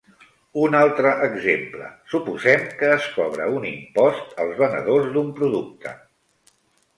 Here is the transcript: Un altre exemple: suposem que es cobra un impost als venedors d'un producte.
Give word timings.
Un 0.59 0.75
altre 0.77 1.09
exemple: 1.25 1.89
suposem 2.13 2.63
que 2.79 2.89
es 2.95 3.05
cobra 3.19 3.51
un 3.59 3.69
impost 3.73 4.35
als 4.47 4.57
venedors 4.63 5.13
d'un 5.19 5.31
producte. 5.43 5.95